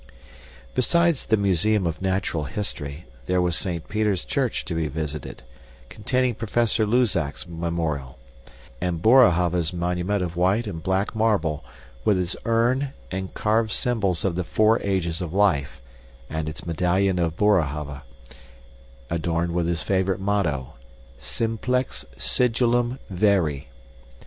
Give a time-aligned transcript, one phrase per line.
[0.73, 5.43] Besides the Museum of Natural History, there was Saint Peter's Church to be visited,
[5.89, 8.17] containing Professor Luzac's memorial,
[8.81, 11.63] and Boerhaave's monument of white and black marble,
[12.03, 15.79] with its urn and carved symbols of the four ages of life,
[16.31, 18.01] and its medallion of Boerhaave,
[19.11, 20.73] adorned with his favorite motto,
[21.19, 23.67] Simplex sigillum veri.